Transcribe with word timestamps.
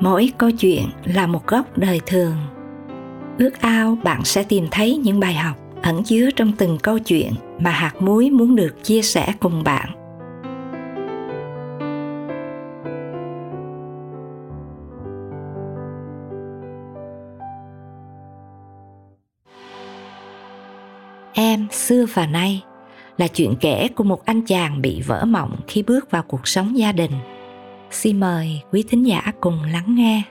mỗi 0.00 0.32
câu 0.38 0.50
chuyện 0.50 0.84
là 1.04 1.26
một 1.26 1.46
góc 1.46 1.78
đời 1.78 2.00
thường. 2.06 2.36
Ước 3.38 3.60
ao 3.60 3.98
bạn 4.02 4.24
sẽ 4.24 4.42
tìm 4.42 4.66
thấy 4.70 4.96
những 4.96 5.20
bài 5.20 5.34
học 5.34 5.56
ẩn 5.82 6.02
chứa 6.04 6.28
trong 6.36 6.52
từng 6.58 6.78
câu 6.82 6.98
chuyện 6.98 7.32
mà 7.58 7.70
hạt 7.70 7.92
muối 8.00 8.30
muốn 8.30 8.56
được 8.56 8.84
chia 8.84 9.02
sẻ 9.02 9.32
cùng 9.40 9.64
bạn. 9.64 9.88
Em 21.32 21.66
xưa 21.70 22.06
và 22.14 22.26
nay 22.26 22.62
là 23.18 23.28
chuyện 23.28 23.54
kể 23.60 23.88
của 23.88 24.04
một 24.04 24.24
anh 24.24 24.42
chàng 24.42 24.82
bị 24.82 25.02
vỡ 25.06 25.24
mộng 25.24 25.56
khi 25.66 25.82
bước 25.82 26.10
vào 26.10 26.22
cuộc 26.22 26.48
sống 26.48 26.78
gia 26.78 26.92
đình 26.92 27.12
xin 27.90 28.20
mời 28.20 28.62
quý 28.72 28.84
thính 28.88 29.06
giả 29.06 29.32
cùng 29.40 29.58
lắng 29.72 29.94
nghe. 29.94 30.22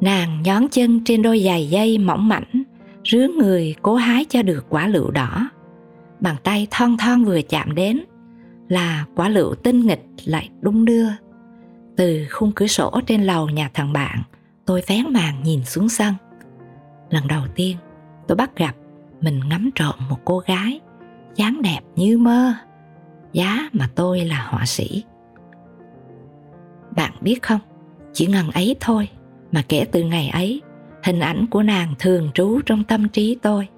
Nàng 0.00 0.42
nhón 0.42 0.68
chân 0.70 1.00
trên 1.04 1.22
đôi 1.22 1.40
giày 1.40 1.68
dây 1.68 1.98
mỏng 1.98 2.28
mảnh 2.28 2.62
rướn 3.04 3.30
người 3.38 3.74
cố 3.82 3.94
hái 3.94 4.24
cho 4.24 4.42
được 4.42 4.66
quả 4.68 4.88
lựu 4.88 5.10
đỏ. 5.10 5.50
Bàn 6.20 6.36
tay 6.44 6.66
thon 6.70 6.96
thon 6.96 7.24
vừa 7.24 7.42
chạm 7.42 7.74
đến, 7.74 8.00
là 8.68 9.06
quả 9.16 9.28
lựu 9.28 9.54
tinh 9.54 9.86
nghịch 9.86 10.04
lại 10.24 10.50
đung 10.60 10.84
đưa. 10.84 11.08
Từ 11.96 12.26
khung 12.30 12.52
cửa 12.52 12.66
sổ 12.66 13.00
trên 13.06 13.22
lầu 13.22 13.48
nhà 13.48 13.70
thằng 13.74 13.92
bạn, 13.92 14.22
tôi 14.66 14.82
vén 14.86 15.04
màn 15.12 15.42
nhìn 15.42 15.64
xuống 15.64 15.88
sân. 15.88 16.14
Lần 17.10 17.28
đầu 17.28 17.42
tiên, 17.54 17.76
tôi 18.28 18.36
bắt 18.36 18.56
gặp 18.56 18.74
mình 19.20 19.40
ngắm 19.48 19.70
trộm 19.74 19.94
một 20.10 20.18
cô 20.24 20.38
gái 20.38 20.80
dáng 21.34 21.62
đẹp 21.62 21.80
như 21.96 22.18
mơ. 22.18 22.54
Giá 23.32 23.68
mà 23.72 23.88
tôi 23.94 24.20
là 24.20 24.46
họa 24.50 24.66
sĩ. 24.66 25.04
Bạn 26.96 27.12
biết 27.20 27.42
không, 27.42 27.60
chỉ 28.12 28.26
ngần 28.26 28.50
ấy 28.50 28.76
thôi 28.80 29.08
mà 29.52 29.62
kể 29.68 29.84
từ 29.92 30.02
ngày 30.02 30.28
ấy, 30.28 30.62
hình 31.04 31.20
ảnh 31.20 31.46
của 31.46 31.62
nàng 31.62 31.94
thường 31.98 32.30
trú 32.34 32.60
trong 32.66 32.84
tâm 32.84 33.08
trí 33.08 33.36
tôi. 33.42 33.68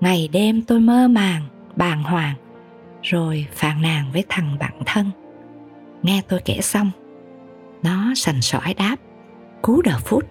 Ngày 0.00 0.28
đêm 0.32 0.62
tôi 0.62 0.80
mơ 0.80 1.08
màng, 1.08 1.42
bàng 1.76 2.02
hoàng, 2.02 2.34
rồi 3.02 3.46
phàn 3.52 3.82
nàn 3.82 4.04
với 4.12 4.24
thằng 4.28 4.56
bạn 4.58 4.74
thân. 4.86 5.10
Nghe 6.02 6.22
tôi 6.28 6.40
kể 6.44 6.60
xong, 6.60 6.90
nó 7.82 8.12
sành 8.16 8.42
sỏi 8.42 8.74
đáp, 8.74 8.96
cú 9.62 9.82
đờ 9.82 9.98
phút. 9.98 10.24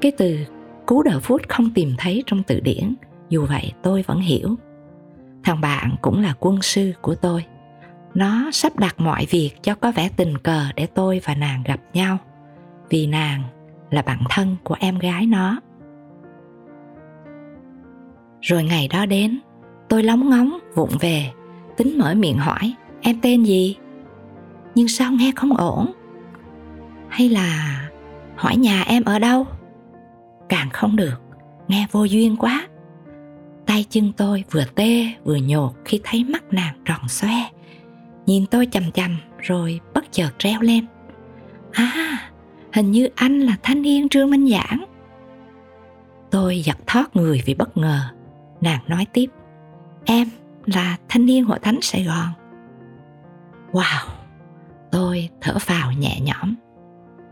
Cái 0.00 0.12
từ 0.18 0.38
cú 0.86 1.02
đờ 1.02 1.20
phút 1.20 1.42
không 1.48 1.70
tìm 1.74 1.94
thấy 1.98 2.22
trong 2.26 2.42
từ 2.42 2.60
điển 2.60 2.94
dù 3.32 3.46
vậy, 3.46 3.72
tôi 3.82 4.04
vẫn 4.06 4.20
hiểu. 4.20 4.56
Thằng 5.44 5.60
bạn 5.60 5.94
cũng 6.02 6.22
là 6.22 6.34
quân 6.40 6.62
sư 6.62 6.92
của 7.00 7.14
tôi. 7.14 7.44
Nó 8.14 8.50
sắp 8.52 8.76
đặt 8.78 8.94
mọi 8.98 9.26
việc 9.30 9.50
cho 9.62 9.74
có 9.74 9.92
vẻ 9.92 10.08
tình 10.16 10.38
cờ 10.38 10.64
để 10.76 10.86
tôi 10.86 11.20
và 11.24 11.34
nàng 11.34 11.62
gặp 11.66 11.80
nhau, 11.94 12.18
vì 12.90 13.06
nàng 13.06 13.42
là 13.90 14.02
bạn 14.02 14.18
thân 14.30 14.56
của 14.64 14.76
em 14.80 14.98
gái 14.98 15.26
nó. 15.26 15.60
Rồi 18.40 18.64
ngày 18.64 18.88
đó 18.88 19.06
đến, 19.06 19.38
tôi 19.88 20.02
lóng 20.02 20.30
ngóng 20.30 20.58
vụng 20.74 20.92
về, 21.00 21.30
tính 21.76 21.98
mở 21.98 22.14
miệng 22.14 22.38
hỏi, 22.38 22.74
em 23.00 23.16
tên 23.22 23.42
gì? 23.42 23.76
Nhưng 24.74 24.88
sao 24.88 25.12
nghe 25.12 25.32
không 25.36 25.56
ổn? 25.56 25.92
Hay 27.08 27.28
là 27.28 27.80
hỏi 28.36 28.56
nhà 28.56 28.82
em 28.82 29.04
ở 29.04 29.18
đâu? 29.18 29.46
Càng 30.48 30.70
không 30.70 30.96
được, 30.96 31.20
nghe 31.68 31.86
vô 31.92 32.04
duyên 32.04 32.36
quá 32.36 32.68
tay 33.72 33.84
chân 33.90 34.12
tôi 34.16 34.44
vừa 34.50 34.64
tê 34.74 35.06
vừa 35.24 35.36
nhột 35.36 35.72
khi 35.84 36.00
thấy 36.04 36.24
mắt 36.24 36.44
nàng 36.50 36.74
tròn 36.84 37.08
xoe. 37.08 37.34
Nhìn 38.26 38.46
tôi 38.46 38.66
chằm 38.70 38.92
chằm 38.92 39.16
rồi 39.38 39.80
bất 39.94 40.12
chợt 40.12 40.30
reo 40.38 40.60
lên. 40.60 40.86
À 41.72 42.18
hình 42.72 42.90
như 42.90 43.08
anh 43.14 43.40
là 43.40 43.56
thanh 43.62 43.82
niên 43.82 44.08
trương 44.08 44.30
minh 44.30 44.48
giảng. 44.48 44.84
Tôi 46.30 46.60
giật 46.60 46.76
thoát 46.86 47.16
người 47.16 47.42
vì 47.46 47.54
bất 47.54 47.76
ngờ. 47.76 48.00
Nàng 48.60 48.80
nói 48.86 49.06
tiếp. 49.12 49.26
Em 50.04 50.28
là 50.66 50.96
thanh 51.08 51.26
niên 51.26 51.44
hội 51.44 51.58
thánh 51.58 51.78
sài 51.82 52.04
gòn. 52.04 52.28
Wow, 53.72 54.08
tôi 54.90 55.28
thở 55.40 55.58
phào 55.58 55.92
nhẹ 55.92 56.20
nhõm. 56.20 56.54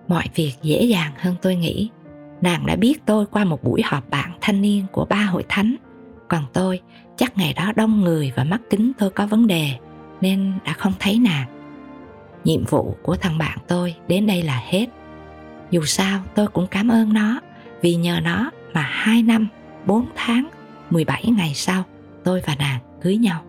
Mọi 0.08 0.24
việc 0.34 0.52
dễ 0.62 0.82
dàng 0.82 1.12
hơn 1.16 1.34
tôi 1.42 1.56
nghĩ. 1.56 1.90
Nàng 2.40 2.66
đã 2.66 2.76
biết 2.76 3.06
tôi 3.06 3.26
qua 3.26 3.44
một 3.44 3.64
buổi 3.64 3.82
họp 3.84 4.10
bạn 4.10 4.32
thanh 4.40 4.62
niên 4.62 4.86
của 4.92 5.04
ba 5.04 5.22
hội 5.22 5.44
thánh 5.48 5.76
còn 6.30 6.44
tôi 6.52 6.80
chắc 7.16 7.38
ngày 7.38 7.52
đó 7.52 7.72
đông 7.76 8.00
người 8.00 8.32
và 8.36 8.44
mắt 8.44 8.60
kính 8.70 8.92
tôi 8.98 9.10
có 9.10 9.26
vấn 9.26 9.46
đề 9.46 9.70
nên 10.20 10.52
đã 10.64 10.72
không 10.72 10.92
thấy 10.98 11.18
nàng 11.18 11.48
nhiệm 12.44 12.64
vụ 12.64 12.96
của 13.02 13.16
thằng 13.16 13.38
bạn 13.38 13.58
tôi 13.68 13.94
đến 14.08 14.26
đây 14.26 14.42
là 14.42 14.62
hết 14.66 14.86
dù 15.70 15.84
sao 15.84 16.20
tôi 16.34 16.46
cũng 16.46 16.66
cảm 16.66 16.88
ơn 16.88 17.12
nó 17.12 17.40
vì 17.82 17.94
nhờ 17.94 18.20
nó 18.22 18.50
mà 18.72 18.80
2 18.80 19.22
năm, 19.22 19.48
4 19.86 20.06
tháng, 20.16 20.48
17 20.90 21.24
ngày 21.36 21.52
sau 21.54 21.84
tôi 22.24 22.42
và 22.46 22.54
nàng 22.58 22.80
cưới 23.02 23.16
nhau. 23.16 23.44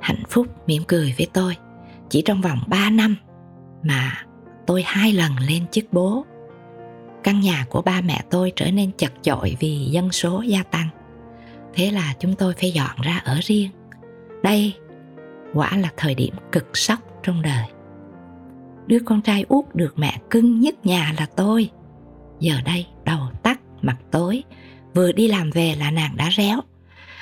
Hạnh 0.00 0.22
phúc 0.28 0.46
mỉm 0.66 0.82
cười 0.88 1.14
với 1.18 1.26
tôi 1.32 1.56
chỉ 2.10 2.22
trong 2.22 2.40
vòng 2.40 2.58
3 2.66 2.90
năm 2.90 3.16
mà 3.82 4.12
tôi 4.66 4.82
hai 4.86 5.12
lần 5.12 5.32
lên 5.48 5.66
chức 5.70 5.84
bố. 5.92 6.24
Căn 7.26 7.40
nhà 7.40 7.66
của 7.70 7.82
ba 7.82 8.00
mẹ 8.00 8.24
tôi 8.30 8.52
trở 8.56 8.70
nên 8.70 8.90
chật 8.92 9.12
chội 9.22 9.56
vì 9.60 9.78
dân 9.78 10.12
số 10.12 10.42
gia 10.42 10.62
tăng. 10.62 10.88
Thế 11.74 11.90
là 11.90 12.14
chúng 12.20 12.34
tôi 12.34 12.54
phải 12.60 12.70
dọn 12.70 13.00
ra 13.02 13.22
ở 13.24 13.38
riêng. 13.42 13.70
Đây 14.42 14.74
quả 15.54 15.76
là 15.76 15.92
thời 15.96 16.14
điểm 16.14 16.34
cực 16.52 16.76
sốc 16.76 16.98
trong 17.22 17.42
đời. 17.42 17.64
Đứa 18.86 18.98
con 19.04 19.22
trai 19.22 19.44
út 19.48 19.64
được 19.74 19.94
mẹ 19.96 20.18
cưng 20.30 20.60
nhất 20.60 20.86
nhà 20.86 21.14
là 21.18 21.26
tôi. 21.36 21.70
Giờ 22.40 22.54
đây 22.64 22.86
đầu 23.04 23.20
tắt, 23.42 23.60
mặt 23.82 23.96
tối. 24.10 24.42
Vừa 24.94 25.12
đi 25.12 25.28
làm 25.28 25.50
về 25.50 25.74
là 25.78 25.90
nàng 25.90 26.16
đã 26.16 26.30
réo. 26.36 26.60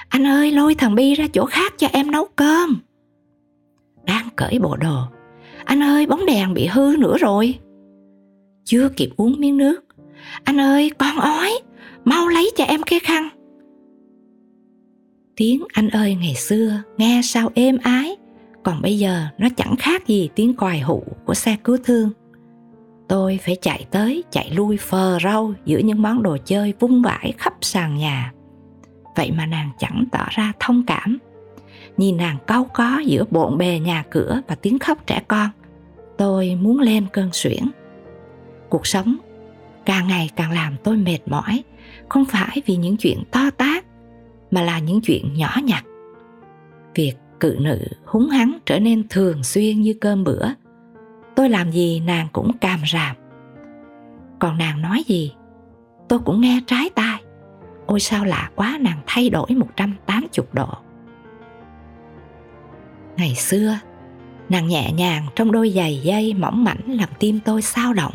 Anh 0.09 0.27
ơi, 0.27 0.53
lôi 0.53 0.75
thằng 0.75 0.95
bi 0.95 1.15
ra 1.15 1.27
chỗ 1.33 1.47
khác 1.47 1.75
cho 1.79 1.87
em 1.93 2.11
nấu 2.11 2.27
cơm. 2.37 2.81
Đang 4.05 4.29
cởi 4.37 4.59
bộ 4.59 4.77
đồ. 4.77 5.03
Anh 5.65 5.83
ơi, 5.83 6.07
bóng 6.07 6.27
đèn 6.27 6.55
bị 6.55 6.67
hư 6.67 6.97
nữa 6.99 7.19
rồi. 7.19 7.59
Chưa 8.65 8.89
kịp 8.89 9.11
uống 9.17 9.41
miếng 9.41 9.57
nước 9.57 9.85
anh 10.45 10.61
ơi, 10.61 10.91
con 10.99 11.17
ói, 11.17 11.51
mau 12.05 12.29
lấy 12.29 12.51
cho 12.57 12.65
em 12.65 12.83
cái 12.83 13.01
khăn. 13.01 13.29
Tiếng 15.37 15.65
anh 15.73 15.89
ơi 15.89 16.15
ngày 16.21 16.35
xưa 16.35 16.83
nghe 16.97 17.21
sao 17.25 17.51
êm 17.55 17.79
ái, 17.83 18.17
còn 18.63 18.83
bây 18.83 18.99
giờ 18.99 19.27
nó 19.39 19.49
chẳng 19.57 19.77
khác 19.77 20.07
gì 20.07 20.29
tiếng 20.35 20.55
còi 20.55 20.79
hụ 20.79 21.03
của 21.25 21.35
xe 21.35 21.57
cứu 21.65 21.77
thương. 21.85 22.11
Tôi 23.09 23.39
phải 23.45 23.57
chạy 23.63 23.87
tới, 23.91 24.25
chạy 24.31 24.51
lui 24.51 24.77
phờ 24.77 25.19
rau 25.25 25.55
giữa 25.65 25.79
những 25.79 26.03
món 26.03 26.23
đồ 26.23 26.37
chơi 26.45 26.75
vung 26.81 27.03
vãi 27.03 27.33
khắp 27.39 27.55
sàn 27.61 27.97
nhà. 27.97 28.33
Vậy 29.17 29.33
mà 29.33 29.47
nàng 29.47 29.71
chẳng 29.79 30.05
tỏ 30.13 30.27
ra 30.31 30.53
thông 30.61 30.83
cảm. 30.87 31.19
Nhìn 31.97 32.17
nàng 32.17 32.37
cau 32.47 32.67
có 32.75 33.03
giữa 33.07 33.25
bộn 33.31 33.59
bề 33.59 33.79
nhà 33.79 34.05
cửa 34.11 34.41
và 34.49 34.55
tiếng 34.55 34.79
khóc 34.79 35.07
trẻ 35.07 35.23
con, 35.29 35.49
tôi 36.19 36.59
muốn 36.61 36.81
lên 36.81 37.07
cơn 37.13 37.29
suyễn. 37.33 37.63
Cuộc 38.69 38.87
sống 38.87 39.17
càng 39.87 40.09
ngày 40.09 40.31
càng 40.37 40.53
làm 40.53 40.77
tôi 40.85 40.97
mệt 40.97 41.19
mỏi. 41.27 41.63
Không 42.09 42.25
phải 42.25 42.63
vì 42.67 42.77
những 42.77 42.97
chuyện 42.97 43.23
to 43.31 43.51
tát, 43.51 43.85
mà 44.51 44.63
là 44.63 44.79
những 44.79 45.01
chuyện 45.01 45.35
nhỏ 45.35 45.59
nhặt. 45.65 45.85
Việc 46.95 47.15
cự 47.41 47.57
nữ 47.61 47.79
húng 48.05 48.29
hắn 48.29 48.59
trở 48.67 48.79
nên 48.79 49.09
thường 49.09 49.45
xuyên 49.45 49.81
như 49.81 49.95
cơm 50.01 50.25
bữa. 50.25 50.49
Tôi 51.37 51.49
làm 51.49 51.71
gì 51.71 52.01
nàng 52.01 52.29
cũng 52.33 52.59
càm 52.59 52.81
ràm. 52.93 53.17
Còn 54.39 54.59
nàng 54.59 54.83
nói 54.83 55.05
gì, 55.07 55.33
tôi 56.09 56.19
cũng 56.19 56.41
nghe 56.41 56.61
trái 56.67 56.91
tai. 56.95 57.23
Ôi 57.87 58.01
sao 58.01 58.25
lạ 58.25 58.51
quá, 58.55 58.79
nàng 58.81 58.99
thay 59.07 59.31
đổi 59.31 59.47
180 59.51 60.47
độ. 60.53 60.69
Ngày 63.17 63.35
xưa, 63.35 63.79
nàng 64.49 64.69
nhẹ 64.69 64.93
nhàng 64.93 65.27
trong 65.37 65.53
đôi 65.53 65.71
giày 65.71 66.01
dây 66.03 66.35
mỏng 66.35 66.65
mảnh 66.65 66.81
làm 66.87 67.09
tim 67.19 67.41
tôi 67.45 67.63
sao 67.63 67.93
động. 67.93 68.15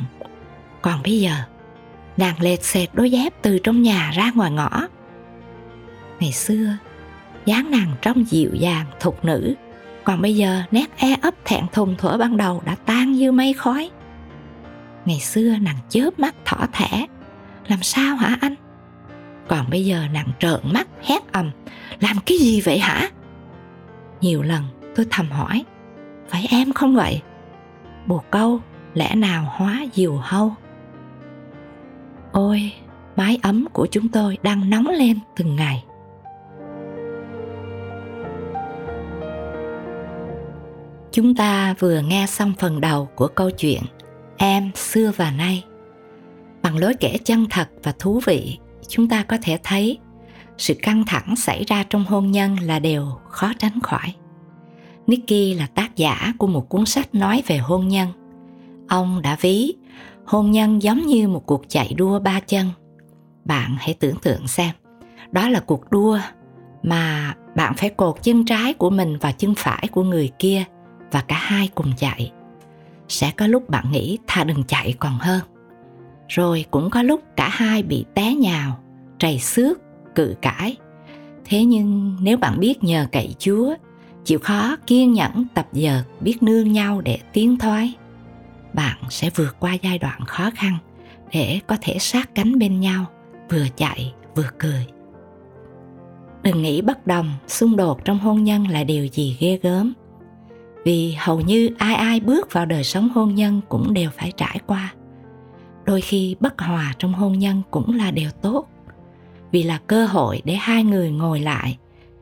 Còn 0.82 1.00
bây 1.04 1.20
giờ 1.20 1.32
nàng 2.20 2.42
lệt 2.42 2.64
xệt 2.64 2.90
đôi 2.94 3.12
dép 3.12 3.34
từ 3.42 3.60
trong 3.60 3.82
nhà 3.82 4.12
ra 4.16 4.32
ngoài 4.36 4.52
ngõ. 4.52 4.70
Ngày 6.20 6.32
xưa, 6.32 6.78
dáng 7.46 7.72
nàng 7.72 7.92
trông 8.02 8.26
dịu 8.26 8.50
dàng, 8.54 8.86
thục 9.00 9.26
nữ. 9.26 9.56
Còn 10.04 10.22
bây 10.22 10.36
giờ, 10.36 10.62
nét 10.72 10.86
e 10.98 11.16
ấp 11.22 11.34
thẹn 11.46 11.64
thùng 11.74 11.96
thuở 11.98 12.18
ban 12.18 12.38
đầu 12.38 12.62
đã 12.66 12.76
tan 12.86 13.12
như 13.12 13.32
mây 13.32 13.54
khói. 13.54 13.90
Ngày 15.06 15.20
xưa, 15.20 15.56
nàng 15.62 15.78
chớp 15.90 16.20
mắt 16.20 16.36
thỏ 16.46 16.68
thẻ. 16.74 17.06
Làm 17.68 17.84
sao 17.84 18.16
hả 18.16 18.38
anh? 18.42 18.56
Còn 19.48 19.70
bây 19.70 19.86
giờ, 19.86 20.04
nàng 20.14 20.28
trợn 20.40 20.60
mắt, 20.64 20.88
hét 21.04 21.32
ầm. 21.32 21.52
Làm 22.00 22.18
cái 22.26 22.38
gì 22.38 22.62
vậy 22.62 22.80
hả? 22.80 23.10
Nhiều 24.22 24.42
lần, 24.42 24.64
tôi 24.96 25.06
thầm 25.10 25.32
hỏi. 25.32 25.66
Phải 26.30 26.48
em 26.52 26.74
không 26.74 26.96
vậy? 26.96 27.22
Bồ 28.06 28.24
câu, 28.32 28.62
lẽ 28.94 29.16
nào 29.16 29.54
hóa 29.58 29.86
diều 29.94 30.16
hâu? 30.16 30.56
Ôi, 32.32 32.74
mái 33.16 33.40
ấm 33.42 33.68
của 33.74 33.88
chúng 33.92 34.10
tôi 34.10 34.38
đang 34.44 34.70
nóng 34.70 34.88
lên 34.88 35.18
từng 35.36 35.56
ngày. 35.56 35.84
Chúng 41.12 41.36
ta 41.36 41.76
vừa 41.80 42.02
nghe 42.02 42.26
xong 42.28 42.54
phần 42.60 42.82
đầu 42.82 43.10
của 43.16 43.28
câu 43.28 43.52
chuyện 43.52 43.82
em 44.38 44.72
xưa 44.76 45.12
và 45.16 45.32
nay. 45.32 45.64
Bằng 46.62 46.78
lối 46.78 46.94
kể 47.00 47.18
chân 47.26 47.46
thật 47.50 47.70
và 47.84 47.94
thú 48.00 48.22
vị, 48.26 48.58
chúng 48.88 49.10
ta 49.10 49.24
có 49.24 49.38
thể 49.42 49.60
thấy 49.64 49.98
sự 50.58 50.74
căng 50.82 51.04
thẳng 51.08 51.36
xảy 51.36 51.64
ra 51.64 51.84
trong 51.90 52.06
hôn 52.06 52.32
nhân 52.32 52.56
là 52.60 52.80
điều 52.80 53.06
khó 53.30 53.54
tránh 53.60 53.80
khỏi. 53.84 54.14
Nicky 55.08 55.54
là 55.54 55.68
tác 55.68 55.96
giả 55.96 56.34
của 56.38 56.48
một 56.48 56.70
cuốn 56.70 56.86
sách 56.86 57.16
nói 57.16 57.44
về 57.48 57.58
hôn 57.58 57.88
nhân. 57.88 58.08
Ông 58.88 59.22
đã 59.22 59.38
ví 59.42 59.74
hôn 60.30 60.52
nhân 60.52 60.82
giống 60.82 61.06
như 61.06 61.28
một 61.28 61.46
cuộc 61.46 61.62
chạy 61.68 61.94
đua 61.98 62.20
ba 62.20 62.40
chân. 62.40 62.66
Bạn 63.46 63.76
hãy 63.80 63.94
tưởng 64.00 64.16
tượng 64.16 64.48
xem, 64.48 64.76
đó 65.32 65.50
là 65.50 65.60
cuộc 65.60 65.92
đua 65.92 66.20
mà 66.84 67.34
bạn 67.56 67.74
phải 67.78 67.90
cột 67.90 68.24
chân 68.24 68.46
trái 68.46 68.74
của 68.74 68.90
mình 68.90 69.18
vào 69.18 69.32
chân 69.38 69.54
phải 69.58 69.88
của 69.92 70.04
người 70.04 70.32
kia 70.40 70.64
và 71.12 71.22
cả 71.22 71.36
hai 71.36 71.70
cùng 71.76 71.94
chạy. 71.98 72.32
Sẽ 73.08 73.32
có 73.38 73.48
lúc 73.48 73.70
bạn 73.70 73.92
nghĩ 73.92 74.18
tha 74.28 74.44
đừng 74.44 74.64
chạy 74.64 74.94
còn 75.00 75.18
hơn. 75.20 75.42
Rồi 76.28 76.66
cũng 76.72 76.90
có 76.90 77.04
lúc 77.04 77.22
cả 77.36 77.50
hai 77.52 77.84
bị 77.84 78.06
té 78.14 78.34
nhào, 78.34 78.80
trầy 79.20 79.40
xước, 79.40 79.80
cự 80.16 80.36
cãi. 80.42 80.76
Thế 81.46 81.64
nhưng 81.64 82.18
nếu 82.22 82.38
bạn 82.38 82.60
biết 82.60 82.84
nhờ 82.84 83.06
cậy 83.12 83.36
Chúa 83.40 83.76
chịu 84.26 84.40
khó 84.40 84.76
kiên 84.88 85.14
nhẫn 85.14 85.46
tập 85.54 85.68
dượt 85.72 86.22
biết 86.22 86.44
nương 86.44 86.72
nhau 86.72 87.02
để 87.02 87.20
tiến 87.34 87.58
thoái 87.58 87.96
bạn 88.74 88.98
sẽ 89.10 89.30
vượt 89.36 89.56
qua 89.60 89.74
giai 89.74 89.98
đoạn 89.98 90.26
khó 90.26 90.50
khăn 90.56 90.78
để 91.32 91.60
có 91.68 91.78
thể 91.82 91.98
sát 92.00 92.36
cánh 92.36 92.60
bên 92.60 92.80
nhau, 92.80 93.06
vừa 93.50 93.66
chạy 93.76 94.14
vừa 94.36 94.50
cười. 94.58 94.86
Đừng 96.44 96.62
nghĩ 96.62 96.82
bất 96.82 97.08
đồng, 97.08 97.32
xung 97.48 97.76
đột 97.76 98.06
trong 98.06 98.20
hôn 98.20 98.44
nhân 98.44 98.68
là 98.68 98.84
điều 98.84 99.08
gì 99.08 99.38
ghê 99.40 99.60
gớm. 99.64 99.94
Vì 100.86 101.16
hầu 101.20 101.42
như 101.42 101.70
ai 101.78 101.96
ai 101.96 102.20
bước 102.20 102.54
vào 102.54 102.66
đời 102.66 102.84
sống 102.84 103.10
hôn 103.10 103.36
nhân 103.36 103.62
cũng 103.70 103.94
đều 103.94 104.10
phải 104.18 104.32
trải 104.38 104.60
qua. 104.68 104.94
Đôi 105.86 106.02
khi 106.02 106.36
bất 106.40 106.62
hòa 106.62 106.94
trong 107.00 107.14
hôn 107.14 107.40
nhân 107.40 107.62
cũng 107.72 107.98
là 107.98 108.12
điều 108.12 108.30
tốt. 108.42 108.68
Vì 109.52 109.64
là 109.64 109.80
cơ 109.88 110.06
hội 110.06 110.42
để 110.46 110.56
hai 110.56 110.84
người 110.84 111.12
ngồi 111.12 111.40
lại, 111.40 111.78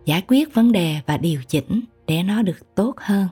giải 0.06 0.24
quyết 0.28 0.54
vấn 0.54 0.72
đề 0.72 0.96
và 1.06 1.18
điều 1.18 1.42
chỉnh 1.48 1.82
để 2.08 2.24
nó 2.24 2.42
được 2.42 2.76
tốt 2.76 2.94
hơn. 2.98 3.28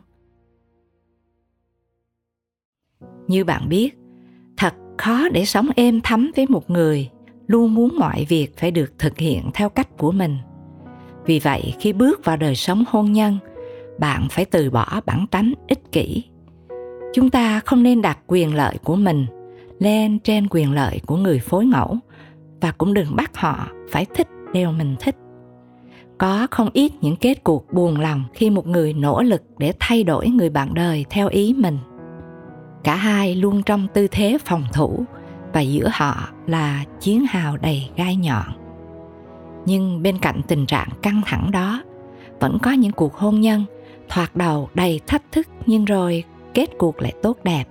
Như 3.27 3.43
bạn 3.43 3.69
biết, 3.69 3.97
thật 4.57 4.73
khó 4.97 5.29
để 5.29 5.45
sống 5.45 5.69
êm 5.75 6.01
thấm 6.01 6.31
với 6.35 6.45
một 6.49 6.69
người 6.69 7.09
luôn 7.47 7.73
muốn 7.73 7.99
mọi 7.99 8.25
việc 8.29 8.57
phải 8.57 8.71
được 8.71 8.93
thực 8.99 9.17
hiện 9.17 9.49
theo 9.53 9.69
cách 9.69 9.97
của 9.97 10.11
mình. 10.11 10.37
Vì 11.25 11.39
vậy, 11.39 11.73
khi 11.79 11.93
bước 11.93 12.25
vào 12.25 12.37
đời 12.37 12.55
sống 12.55 12.83
hôn 12.87 13.11
nhân, 13.11 13.37
bạn 13.99 14.27
phải 14.29 14.45
từ 14.45 14.69
bỏ 14.69 15.01
bản 15.05 15.27
tánh 15.27 15.53
ích 15.67 15.91
kỷ. 15.91 16.23
Chúng 17.13 17.29
ta 17.29 17.59
không 17.59 17.83
nên 17.83 18.01
đặt 18.01 18.19
quyền 18.27 18.55
lợi 18.55 18.77
của 18.83 18.95
mình 18.95 19.25
lên 19.79 20.19
trên 20.19 20.47
quyền 20.49 20.71
lợi 20.71 20.99
của 21.05 21.17
người 21.17 21.39
phối 21.39 21.65
ngẫu 21.65 21.97
và 22.61 22.71
cũng 22.71 22.93
đừng 22.93 23.15
bắt 23.15 23.31
họ 23.37 23.67
phải 23.89 24.05
thích 24.15 24.27
điều 24.53 24.71
mình 24.71 24.95
thích. 24.99 25.15
Có 26.17 26.47
không 26.51 26.69
ít 26.73 26.91
những 27.01 27.15
kết 27.15 27.43
cuộc 27.43 27.73
buồn 27.73 27.99
lòng 27.99 28.23
khi 28.33 28.49
một 28.49 28.67
người 28.67 28.93
nỗ 28.93 29.21
lực 29.21 29.41
để 29.57 29.73
thay 29.79 30.03
đổi 30.03 30.27
người 30.27 30.49
bạn 30.49 30.73
đời 30.73 31.05
theo 31.09 31.27
ý 31.27 31.55
mình 31.57 31.77
cả 32.85 32.95
hai 32.95 33.35
luôn 33.35 33.63
trong 33.63 33.87
tư 33.93 34.07
thế 34.11 34.37
phòng 34.45 34.63
thủ 34.73 35.05
và 35.53 35.61
giữa 35.61 35.89
họ 35.93 36.29
là 36.47 36.83
chiến 36.99 37.25
hào 37.29 37.57
đầy 37.57 37.89
gai 37.95 38.15
nhọn. 38.15 38.45
Nhưng 39.65 40.03
bên 40.03 40.17
cạnh 40.17 40.41
tình 40.47 40.65
trạng 40.65 40.89
căng 41.01 41.21
thẳng 41.25 41.51
đó, 41.51 41.83
vẫn 42.39 42.57
có 42.61 42.71
những 42.71 42.91
cuộc 42.91 43.15
hôn 43.15 43.41
nhân 43.41 43.65
thoạt 44.09 44.35
đầu 44.35 44.69
đầy 44.73 45.01
thách 45.07 45.31
thức 45.31 45.47
nhưng 45.65 45.85
rồi 45.85 46.23
kết 46.53 46.69
cuộc 46.77 47.01
lại 47.01 47.13
tốt 47.23 47.37
đẹp 47.43 47.65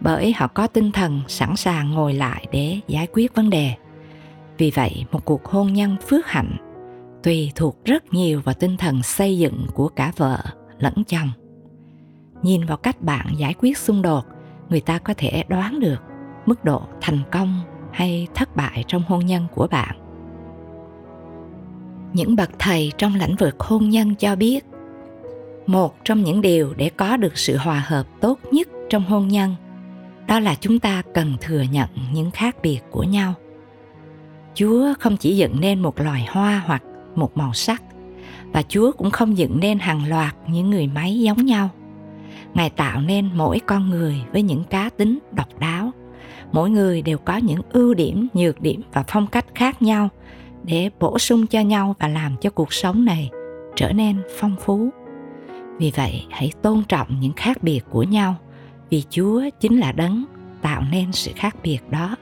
bởi 0.00 0.32
họ 0.32 0.46
có 0.46 0.66
tinh 0.66 0.92
thần 0.92 1.20
sẵn 1.28 1.56
sàng 1.56 1.90
ngồi 1.90 2.14
lại 2.14 2.46
để 2.52 2.80
giải 2.88 3.06
quyết 3.12 3.34
vấn 3.34 3.50
đề. 3.50 3.74
Vì 4.58 4.70
vậy, 4.70 5.04
một 5.12 5.24
cuộc 5.24 5.44
hôn 5.44 5.72
nhân 5.72 5.96
phước 6.08 6.26
hạnh 6.26 6.56
tùy 7.22 7.52
thuộc 7.54 7.84
rất 7.84 8.14
nhiều 8.14 8.40
vào 8.40 8.54
tinh 8.54 8.76
thần 8.76 9.02
xây 9.02 9.38
dựng 9.38 9.66
của 9.74 9.88
cả 9.88 10.12
vợ 10.16 10.38
lẫn 10.78 10.94
chồng. 11.06 11.28
Nhìn 12.42 12.66
vào 12.66 12.76
cách 12.76 13.02
bạn 13.02 13.26
giải 13.38 13.54
quyết 13.58 13.78
xung 13.78 14.02
đột 14.02 14.24
người 14.68 14.80
ta 14.80 14.98
có 14.98 15.14
thể 15.16 15.44
đoán 15.48 15.80
được 15.80 16.02
mức 16.46 16.64
độ 16.64 16.82
thành 17.00 17.18
công 17.30 17.60
hay 17.92 18.28
thất 18.34 18.56
bại 18.56 18.84
trong 18.86 19.02
hôn 19.08 19.26
nhân 19.26 19.46
của 19.54 19.66
bạn 19.66 19.96
những 22.12 22.36
bậc 22.36 22.50
thầy 22.58 22.92
trong 22.98 23.14
lĩnh 23.14 23.36
vực 23.36 23.60
hôn 23.60 23.88
nhân 23.88 24.14
cho 24.14 24.36
biết, 24.36 24.64
một 25.66 25.96
trong 26.04 26.24
những 26.24 26.40
điều 26.40 26.74
để 26.76 26.90
có 26.96 27.16
được 27.16 27.38
sự 27.38 27.56
hòa 27.56 27.84
hợp 27.86 28.06
tốt 28.20 28.38
nhất 28.52 28.68
trong 28.90 29.04
hôn 29.04 29.28
nhân, 29.28 29.54
đó 30.28 30.40
là 30.40 30.54
chúng 30.60 30.78
ta 30.78 31.02
cần 31.14 31.36
thừa 31.40 31.62
nhận 31.72 31.88
những 32.12 32.30
khác 32.30 32.56
biệt 32.62 32.80
của 32.90 33.02
nhau 33.02 33.34
chúa 34.54 34.94
không 35.00 35.16
chỉ 35.16 35.36
dựng 35.36 35.60
nên 35.60 35.80
một 35.80 36.00
loài 36.00 36.26
hoa 36.30 36.62
hoặc 36.66 36.82
một 37.14 37.36
màu 37.36 37.52
sắc, 37.52 37.82
và 38.52 38.62
Chúa 38.68 38.92
cũng 38.92 39.10
không 39.10 39.38
dựng 39.38 39.60
nên 39.60 39.78
hàng 39.78 40.08
loạt 40.08 40.34
những 40.48 40.70
người 40.70 40.86
máy 40.86 41.20
giống 41.20 41.44
nhau. 41.44 41.70
Ngài 42.54 42.70
tạo 42.70 43.00
nên 43.00 43.30
mỗi 43.34 43.60
con 43.66 43.90
người 43.90 44.16
với 44.32 44.42
những 44.42 44.64
cá 44.64 44.90
tính 44.96 45.18
độc 45.32 45.58
đáo. 45.58 45.90
Mỗi 46.52 46.70
người 46.70 47.02
đều 47.02 47.18
có 47.18 47.36
những 47.36 47.60
ưu 47.72 47.94
điểm, 47.94 48.28
nhược 48.34 48.60
điểm 48.60 48.82
và 48.92 49.04
phong 49.08 49.26
cách 49.26 49.46
khác 49.54 49.82
nhau 49.82 50.08
để 50.62 50.90
bổ 51.00 51.18
sung 51.18 51.46
cho 51.46 51.60
nhau 51.60 51.94
và 51.98 52.08
làm 52.08 52.36
cho 52.40 52.50
cuộc 52.50 52.72
sống 52.72 53.04
này 53.04 53.30
trở 53.76 53.92
nên 53.92 54.22
phong 54.38 54.56
phú. 54.60 54.90
Vì 55.78 55.92
vậy, 55.96 56.26
hãy 56.30 56.52
tôn 56.62 56.82
trọng 56.88 57.20
những 57.20 57.32
khác 57.32 57.62
biệt 57.62 57.80
của 57.90 58.02
nhau 58.02 58.36
vì 58.90 59.02
Chúa 59.10 59.42
chính 59.60 59.78
là 59.78 59.92
đấng 59.92 60.24
tạo 60.62 60.82
nên 60.90 61.12
sự 61.12 61.32
khác 61.36 61.56
biệt 61.62 61.78
đó. 61.90 62.16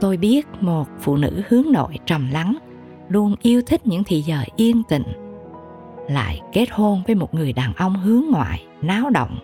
Tôi 0.00 0.16
biết 0.16 0.46
một 0.60 0.88
phụ 1.00 1.16
nữ 1.16 1.42
hướng 1.48 1.64
nội 1.72 1.98
trầm 2.06 2.30
lắng 2.30 2.56
luôn 3.08 3.34
yêu 3.42 3.62
thích 3.66 3.86
những 3.86 4.04
thì 4.04 4.20
giờ 4.20 4.38
yên 4.56 4.82
tĩnh 4.82 5.29
lại 6.10 6.40
kết 6.52 6.66
hôn 6.70 7.02
với 7.06 7.14
một 7.14 7.34
người 7.34 7.52
đàn 7.52 7.74
ông 7.74 7.96
hướng 7.96 8.24
ngoại, 8.30 8.66
náo 8.82 9.10
động, 9.10 9.38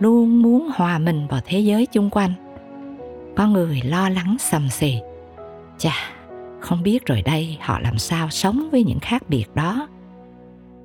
luôn 0.00 0.42
muốn 0.42 0.70
hòa 0.74 0.98
mình 0.98 1.26
vào 1.26 1.40
thế 1.44 1.58
giới 1.58 1.86
chung 1.86 2.10
quanh. 2.10 2.32
Có 3.36 3.46
người 3.46 3.82
lo 3.84 4.08
lắng 4.08 4.36
sầm 4.38 4.68
xì. 4.68 4.98
Chà, 5.78 5.94
không 6.60 6.82
biết 6.82 7.06
rồi 7.06 7.22
đây 7.22 7.58
họ 7.60 7.80
làm 7.80 7.98
sao 7.98 8.30
sống 8.30 8.68
với 8.72 8.84
những 8.84 9.00
khác 9.00 9.22
biệt 9.28 9.44
đó. 9.54 9.88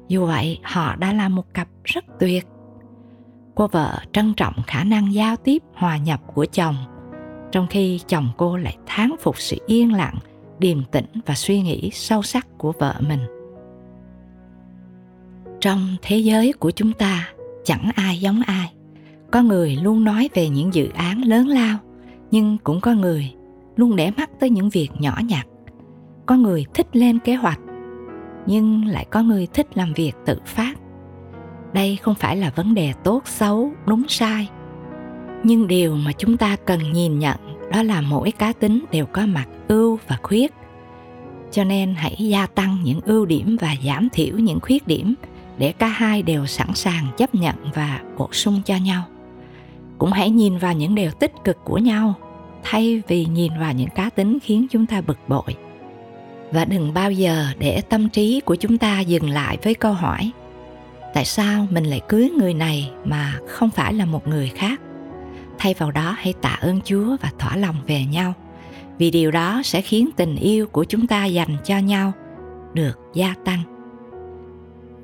Dù 0.07 0.25
vậy, 0.25 0.59
họ 0.63 0.95
đã 0.95 1.13
là 1.13 1.29
một 1.29 1.53
cặp 1.53 1.67
rất 1.83 2.05
tuyệt. 2.19 2.47
Cô 3.55 3.67
vợ 3.67 3.99
trân 4.11 4.33
trọng 4.33 4.53
khả 4.67 4.83
năng 4.83 5.13
giao 5.13 5.35
tiếp 5.35 5.63
hòa 5.73 5.97
nhập 5.97 6.21
của 6.33 6.45
chồng, 6.45 6.75
trong 7.51 7.67
khi 7.67 7.99
chồng 8.07 8.29
cô 8.37 8.57
lại 8.57 8.77
thán 8.85 9.11
phục 9.21 9.35
sự 9.37 9.57
yên 9.67 9.93
lặng, 9.93 10.15
điềm 10.59 10.83
tĩnh 10.83 11.05
và 11.25 11.35
suy 11.35 11.61
nghĩ 11.61 11.89
sâu 11.93 12.23
sắc 12.23 12.47
của 12.57 12.73
vợ 12.79 12.95
mình 12.99 13.36
trong 15.61 15.95
thế 16.01 16.17
giới 16.17 16.53
của 16.53 16.71
chúng 16.71 16.93
ta, 16.93 17.29
chẳng 17.63 17.91
ai 17.95 18.17
giống 18.17 18.41
ai. 18.47 18.73
Có 19.31 19.41
người 19.41 19.77
luôn 19.81 20.03
nói 20.03 20.29
về 20.33 20.49
những 20.49 20.73
dự 20.73 20.89
án 20.93 21.21
lớn 21.21 21.47
lao, 21.47 21.77
nhưng 22.31 22.57
cũng 22.57 22.81
có 22.81 22.93
người 22.93 23.33
luôn 23.75 23.95
để 23.95 24.11
mắt 24.17 24.29
tới 24.39 24.49
những 24.49 24.69
việc 24.69 24.89
nhỏ 24.99 25.19
nhặt. 25.25 25.47
Có 26.25 26.35
người 26.35 26.65
thích 26.73 26.87
lên 26.93 27.19
kế 27.19 27.35
hoạch, 27.35 27.59
nhưng 28.45 28.85
lại 28.85 29.05
có 29.11 29.21
người 29.21 29.47
thích 29.53 29.67
làm 29.77 29.93
việc 29.93 30.13
tự 30.25 30.39
phát. 30.45 30.73
Đây 31.73 31.95
không 31.95 32.15
phải 32.15 32.37
là 32.37 32.51
vấn 32.55 32.73
đề 32.73 32.93
tốt, 33.03 33.21
xấu, 33.25 33.71
đúng, 33.85 34.03
sai. 34.07 34.49
Nhưng 35.43 35.67
điều 35.67 35.95
mà 35.95 36.11
chúng 36.11 36.37
ta 36.37 36.55
cần 36.65 36.91
nhìn 36.93 37.19
nhận 37.19 37.37
đó 37.71 37.83
là 37.83 38.01
mỗi 38.01 38.31
cá 38.31 38.53
tính 38.53 38.85
đều 38.91 39.05
có 39.05 39.25
mặt 39.25 39.45
ưu 39.67 39.99
và 40.07 40.17
khuyết. 40.23 40.53
Cho 41.51 41.63
nên 41.63 41.95
hãy 41.95 42.15
gia 42.19 42.47
tăng 42.47 42.77
những 42.83 43.01
ưu 43.01 43.25
điểm 43.25 43.57
và 43.61 43.75
giảm 43.85 44.07
thiểu 44.13 44.37
những 44.37 44.59
khuyết 44.59 44.87
điểm 44.87 45.15
để 45.57 45.71
cả 45.71 45.87
hai 45.87 46.21
đều 46.21 46.45
sẵn 46.45 46.67
sàng 46.75 47.05
chấp 47.17 47.35
nhận 47.35 47.55
và 47.73 48.01
bổ 48.17 48.29
sung 48.31 48.61
cho 48.65 48.75
nhau. 48.75 49.03
Cũng 49.97 50.11
hãy 50.11 50.29
nhìn 50.29 50.57
vào 50.57 50.73
những 50.73 50.95
điều 50.95 51.11
tích 51.11 51.33
cực 51.43 51.57
của 51.63 51.77
nhau, 51.77 52.13
thay 52.63 53.01
vì 53.07 53.25
nhìn 53.25 53.51
vào 53.59 53.73
những 53.73 53.89
cá 53.89 54.09
tính 54.09 54.37
khiến 54.43 54.67
chúng 54.69 54.85
ta 54.85 55.01
bực 55.01 55.19
bội. 55.27 55.55
Và 56.51 56.65
đừng 56.65 56.93
bao 56.93 57.11
giờ 57.11 57.45
để 57.59 57.81
tâm 57.81 58.09
trí 58.09 58.39
của 58.39 58.55
chúng 58.55 58.77
ta 58.77 58.99
dừng 58.99 59.29
lại 59.29 59.57
với 59.63 59.73
câu 59.73 59.93
hỏi, 59.93 60.31
tại 61.13 61.25
sao 61.25 61.67
mình 61.69 61.83
lại 61.83 62.01
cưới 62.07 62.29
người 62.29 62.53
này 62.53 62.91
mà 63.05 63.33
không 63.47 63.69
phải 63.69 63.93
là 63.93 64.05
một 64.05 64.27
người 64.27 64.51
khác? 64.55 64.81
Thay 65.57 65.73
vào 65.77 65.91
đó, 65.91 66.15
hãy 66.17 66.33
tạ 66.41 66.57
ơn 66.61 66.81
chúa 66.81 67.17
và 67.21 67.31
thỏa 67.39 67.57
lòng 67.57 67.75
về 67.87 68.05
nhau, 68.05 68.33
vì 68.97 69.11
điều 69.11 69.31
đó 69.31 69.61
sẽ 69.63 69.81
khiến 69.81 70.09
tình 70.15 70.35
yêu 70.35 70.67
của 70.67 70.83
chúng 70.83 71.07
ta 71.07 71.25
dành 71.25 71.57
cho 71.63 71.77
nhau 71.77 72.11
được 72.73 72.99
gia 73.13 73.33
tăng 73.45 73.76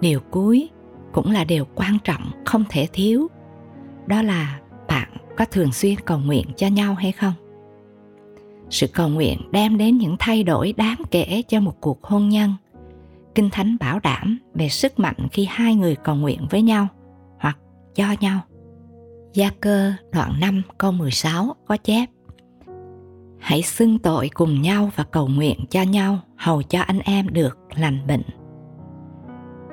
điều 0.03 0.19
cuối 0.31 0.69
cũng 1.11 1.31
là 1.31 1.43
điều 1.43 1.65
quan 1.75 1.97
trọng 2.03 2.31
không 2.45 2.63
thể 2.69 2.87
thiếu. 2.93 3.27
Đó 4.05 4.21
là 4.21 4.59
bạn 4.87 5.09
có 5.37 5.45
thường 5.45 5.71
xuyên 5.71 5.99
cầu 5.99 6.19
nguyện 6.19 6.45
cho 6.57 6.67
nhau 6.67 6.93
hay 6.93 7.11
không? 7.11 7.33
Sự 8.69 8.87
cầu 8.87 9.09
nguyện 9.09 9.41
đem 9.51 9.77
đến 9.77 9.97
những 9.97 10.15
thay 10.19 10.43
đổi 10.43 10.73
đáng 10.77 11.01
kể 11.11 11.43
cho 11.47 11.59
một 11.59 11.81
cuộc 11.81 12.03
hôn 12.03 12.29
nhân. 12.29 12.53
Kinh 13.35 13.49
thánh 13.49 13.77
bảo 13.79 13.99
đảm 13.99 14.39
về 14.53 14.69
sức 14.69 14.99
mạnh 14.99 15.27
khi 15.31 15.47
hai 15.49 15.75
người 15.75 15.95
cầu 15.95 16.15
nguyện 16.15 16.47
với 16.49 16.61
nhau 16.61 16.87
hoặc 17.39 17.57
cho 17.95 18.05
nhau. 18.19 18.39
Gia 19.33 19.49
cơ 19.59 19.93
đoạn 20.11 20.33
5 20.39 20.61
câu 20.77 20.91
16 20.91 21.55
có 21.65 21.77
chép, 21.77 22.09
Hãy 23.39 23.61
xưng 23.61 23.99
tội 23.99 24.29
cùng 24.33 24.61
nhau 24.61 24.91
và 24.95 25.03
cầu 25.03 25.27
nguyện 25.27 25.65
cho 25.69 25.81
nhau, 25.81 26.19
hầu 26.37 26.63
cho 26.63 26.81
anh 26.81 26.99
em 26.99 27.29
được 27.29 27.57
lành 27.75 28.07
bệnh. 28.07 28.21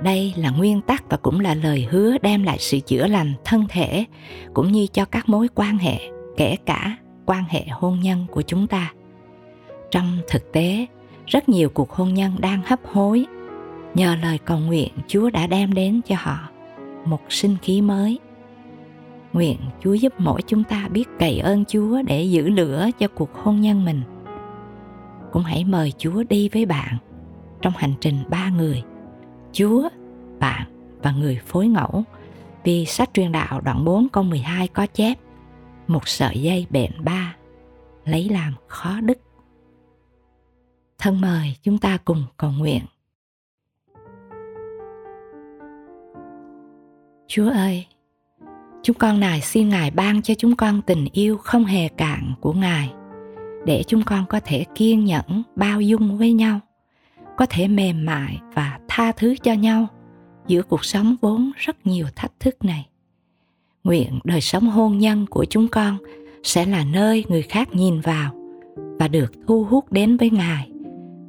Đây 0.02 0.34
là 0.36 0.50
nguyên 0.50 0.80
tắc 0.80 1.04
và 1.10 1.16
cũng 1.16 1.40
là 1.40 1.54
lời 1.54 1.86
hứa 1.90 2.16
đem 2.22 2.42
lại 2.42 2.56
sự 2.60 2.80
chữa 2.80 3.06
lành 3.06 3.32
thân 3.44 3.66
thể 3.68 4.04
cũng 4.54 4.72
như 4.72 4.86
cho 4.92 5.04
các 5.04 5.28
mối 5.28 5.48
quan 5.54 5.78
hệ, 5.78 5.98
kể 6.36 6.56
cả 6.66 6.96
quan 7.26 7.44
hệ 7.48 7.64
hôn 7.70 8.00
nhân 8.00 8.26
của 8.30 8.42
chúng 8.42 8.66
ta. 8.66 8.92
Trong 9.90 10.18
thực 10.28 10.52
tế, 10.52 10.86
rất 11.26 11.48
nhiều 11.48 11.68
cuộc 11.74 11.90
hôn 11.90 12.14
nhân 12.14 12.32
đang 12.38 12.62
hấp 12.66 12.80
hối 12.92 13.26
nhờ 13.94 14.16
lời 14.22 14.38
cầu 14.44 14.58
nguyện 14.58 14.92
Chúa 15.06 15.30
đã 15.30 15.46
đem 15.46 15.72
đến 15.72 16.00
cho 16.06 16.16
họ 16.18 16.48
một 17.04 17.20
sinh 17.28 17.56
khí 17.62 17.82
mới 17.82 18.18
Nguyện 19.32 19.56
Chúa 19.80 19.94
giúp 19.94 20.12
mỗi 20.18 20.42
chúng 20.46 20.64
ta 20.64 20.88
biết 20.88 21.08
cậy 21.18 21.38
ơn 21.38 21.64
Chúa 21.64 22.02
để 22.02 22.22
giữ 22.22 22.48
lửa 22.48 22.88
cho 22.98 23.08
cuộc 23.08 23.34
hôn 23.34 23.60
nhân 23.60 23.84
mình. 23.84 24.00
Cũng 25.32 25.42
hãy 25.42 25.64
mời 25.64 25.92
Chúa 25.98 26.22
đi 26.28 26.48
với 26.48 26.66
bạn 26.66 26.96
trong 27.62 27.72
hành 27.76 27.92
trình 28.00 28.16
ba 28.30 28.50
người, 28.56 28.82
Chúa, 29.52 29.88
bạn 30.40 30.66
và 31.02 31.12
người 31.12 31.40
phối 31.46 31.66
ngẫu. 31.66 32.04
Vì 32.64 32.86
sách 32.86 33.10
truyền 33.14 33.32
đạo 33.32 33.60
đoạn 33.60 33.84
4 33.84 34.08
câu 34.08 34.24
12 34.24 34.68
có 34.68 34.86
chép 34.86 35.18
một 35.86 36.08
sợi 36.08 36.42
dây 36.42 36.66
bện 36.70 36.90
ba 37.04 37.36
lấy 38.04 38.28
làm 38.28 38.54
khó 38.66 39.00
đức. 39.00 39.18
Thân 40.98 41.20
mời 41.20 41.56
chúng 41.62 41.78
ta 41.78 41.98
cùng 42.04 42.24
cầu 42.36 42.50
nguyện. 42.58 42.82
Chúa 47.28 47.50
ơi, 47.50 47.86
Chúng 48.82 48.96
con 48.96 49.20
này 49.20 49.40
xin 49.40 49.68
Ngài 49.68 49.90
ban 49.90 50.22
cho 50.22 50.34
chúng 50.38 50.56
con 50.56 50.82
tình 50.82 51.06
yêu 51.12 51.36
không 51.38 51.64
hề 51.64 51.88
cạn 51.88 52.32
của 52.40 52.52
Ngài 52.52 52.92
để 53.66 53.82
chúng 53.86 54.02
con 54.02 54.24
có 54.28 54.40
thể 54.44 54.64
kiên 54.74 55.04
nhẫn, 55.04 55.42
bao 55.56 55.80
dung 55.80 56.18
với 56.18 56.32
nhau, 56.32 56.60
có 57.40 57.46
thể 57.50 57.68
mềm 57.68 58.04
mại 58.04 58.40
và 58.54 58.78
tha 58.88 59.12
thứ 59.12 59.34
cho 59.42 59.52
nhau 59.52 59.86
giữa 60.46 60.62
cuộc 60.62 60.84
sống 60.84 61.16
vốn 61.20 61.50
rất 61.56 61.86
nhiều 61.86 62.06
thách 62.16 62.40
thức 62.40 62.64
này. 62.64 62.88
Nguyện 63.84 64.18
đời 64.24 64.40
sống 64.40 64.70
hôn 64.70 64.98
nhân 64.98 65.26
của 65.26 65.44
chúng 65.44 65.68
con 65.68 65.98
sẽ 66.42 66.66
là 66.66 66.84
nơi 66.84 67.24
người 67.28 67.42
khác 67.42 67.74
nhìn 67.74 68.00
vào 68.00 68.34
và 68.74 69.08
được 69.08 69.32
thu 69.46 69.64
hút 69.64 69.92
đến 69.92 70.16
với 70.16 70.30
Ngài. 70.30 70.70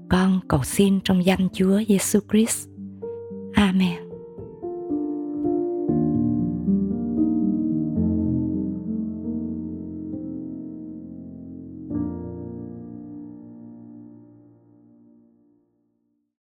Con 0.09 0.39
cầu 0.47 0.63
xin 0.63 0.99
trong 1.03 1.25
danh 1.25 1.47
Chúa 1.53 1.81
Giêsu 1.87 2.19
Christ. 2.31 2.67
Amen. 3.53 4.10